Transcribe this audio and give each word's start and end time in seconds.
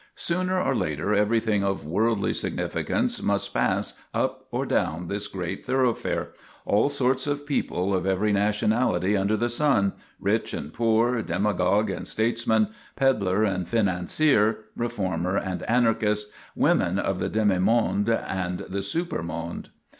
Sooner 0.15 0.59
or 0.59 0.73
later 0.75 1.13
everything 1.13 1.63
of 1.63 1.85
worldly 1.85 2.33
sig 2.33 2.55
nificance 2.57 3.21
must 3.21 3.53
pass 3.53 3.93
up 4.15 4.47
or 4.49 4.65
down 4.65 5.09
this 5.09 5.27
great 5.27 5.63
thorough 5.63 5.93
fare 5.93 6.29
all 6.65 6.89
sorts 6.89 7.27
of 7.27 7.45
people 7.45 7.93
of 7.93 8.07
every 8.07 8.33
nationality 8.33 9.15
under 9.15 9.37
the 9.37 9.47
sun, 9.47 9.93
rich 10.19 10.55
and 10.55 10.73
poor, 10.73 11.21
demagogue 11.21 11.91
and 11.91 12.07
statesman, 12.07 12.69
peddler 12.95 13.43
and 13.43 13.69
financier, 13.69 14.61
reformer 14.75 15.37
and 15.37 15.61
anarchist, 15.69 16.31
women 16.55 16.97
of 16.97 17.19
the 17.19 17.29
demi 17.29 17.59
monde 17.59 18.09
and 18.09 18.61
the 18.61 18.81
super 18.81 19.21
monde. 19.21 19.69